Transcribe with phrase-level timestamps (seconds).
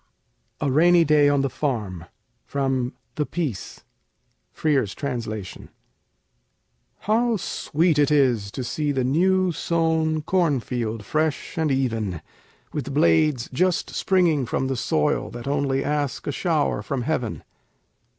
[0.59, 2.05] A RAINY DAY ON THE FARM
[2.43, 3.83] From 'The Peace':
[4.51, 5.69] Frere's Translation
[7.01, 12.23] How sweet it is to see the new sown cornfield fresh and even,
[12.73, 17.43] With blades just springing from the soil that only ask a shower from heaven.